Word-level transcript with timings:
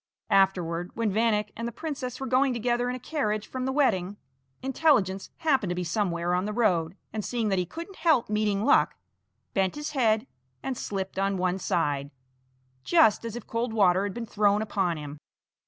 Afterward, 0.31 0.89
when 0.95 1.11
Vanek 1.11 1.51
and 1.55 1.67
the 1.67 1.71
princess 1.71 2.19
were 2.19 2.25
going 2.25 2.53
together 2.53 2.89
in 2.89 2.95
a 2.95 2.99
carriage 2.99 3.45
from 3.45 3.65
the 3.65 3.71
wedding, 3.71 4.17
Intelligence 4.63 5.29
happened 5.37 5.69
to 5.69 5.75
be 5.75 5.83
somewhere 5.83 6.33
on 6.33 6.45
the 6.45 6.53
road, 6.53 6.97
and 7.13 7.23
seeing 7.23 7.49
that 7.49 7.59
he 7.59 7.67
couldn't 7.67 7.97
help 7.97 8.27
meeting 8.27 8.65
Luck, 8.65 8.95
bent 9.53 9.75
his 9.75 9.91
head 9.91 10.25
and 10.63 10.75
slipped 10.75 11.19
on 11.19 11.37
one 11.37 11.59
side, 11.59 12.09
just 12.83 13.23
as 13.23 13.35
if 13.35 13.45
cold 13.45 13.73
water 13.73 14.01
had 14.03 14.15
been 14.15 14.25
thrown 14.25 14.63
upon 14.63 14.97
him. 14.97 15.19